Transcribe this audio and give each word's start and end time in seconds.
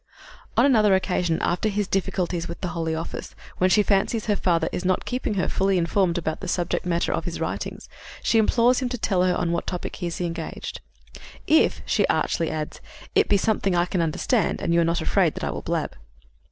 On 0.57 0.65
another 0.65 0.95
occasion, 0.95 1.37
after 1.43 1.69
his 1.69 1.87
difficulties 1.87 2.47
with 2.47 2.59
the 2.61 2.69
Holy 2.69 2.95
Office, 2.95 3.35
when 3.59 3.69
she 3.69 3.83
fancies 3.83 4.25
her 4.25 4.35
father 4.35 4.67
is 4.71 4.83
not 4.83 5.05
keeping 5.05 5.35
her 5.35 5.47
fully 5.47 5.77
informed 5.77 6.17
about 6.17 6.39
the 6.39 6.47
subject 6.47 6.87
matter 6.87 7.13
of 7.13 7.25
his 7.25 7.39
writings, 7.39 7.87
she 8.23 8.39
implores 8.39 8.79
him 8.79 8.89
to 8.89 8.97
tell 8.97 9.21
her 9.21 9.35
on 9.35 9.51
what 9.51 9.67
topic 9.67 9.97
he 9.97 10.07
is 10.07 10.19
engaged, 10.19 10.81
"if," 11.45 11.83
she 11.85 12.07
archly 12.07 12.49
adds, 12.49 12.81
"it 13.13 13.29
be 13.29 13.37
something 13.37 13.75
I 13.75 13.85
can 13.85 14.01
understand 14.01 14.59
and 14.59 14.73
you 14.73 14.81
are 14.81 14.83
not 14.83 15.01
afraid 15.01 15.35
that 15.35 15.43
I 15.43 15.51
will 15.51 15.61
blab." 15.61 15.95